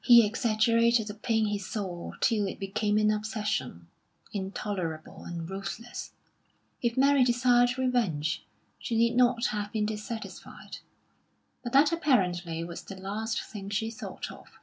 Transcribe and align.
He 0.00 0.24
exaggerated 0.24 1.08
the 1.08 1.14
pain 1.14 1.44
he 1.44 1.58
saw 1.58 2.12
till 2.22 2.46
it 2.46 2.58
became 2.58 2.96
an 2.96 3.10
obsession, 3.10 3.88
intolerable 4.32 5.24
and 5.24 5.46
ruthless; 5.50 6.12
if 6.80 6.96
Mary 6.96 7.22
desired 7.22 7.76
revenge, 7.76 8.42
she 8.78 8.96
need 8.96 9.14
not 9.14 9.44
have 9.48 9.72
been 9.72 9.84
dissatisfied. 9.84 10.78
But 11.62 11.74
that 11.74 11.92
apparently 11.92 12.64
was 12.64 12.82
the 12.82 12.96
last 12.96 13.42
thing 13.42 13.68
she 13.68 13.90
thought 13.90 14.32
of. 14.32 14.58